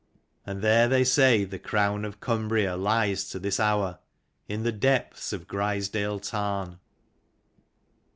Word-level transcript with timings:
And 0.47 0.63
there 0.63 0.87
they 0.87 1.03
say 1.03 1.43
the 1.43 1.59
crown 1.59 2.05
of 2.05 2.19
Cumbria 2.19 2.75
lies 2.75 3.29
to 3.29 3.37
this 3.37 3.59
hour, 3.59 3.99
in 4.47 4.63
the 4.63 4.71
depths 4.71 5.31
of 5.31 5.47
Grizedale 5.47 6.19
tarn. 6.19 6.79